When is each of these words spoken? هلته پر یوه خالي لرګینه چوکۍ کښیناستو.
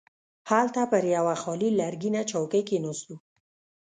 هلته 0.49 0.81
پر 0.91 1.03
یوه 1.15 1.35
خالي 1.43 1.69
لرګینه 1.79 2.21
چوکۍ 2.31 2.61
کښیناستو. 2.67 3.15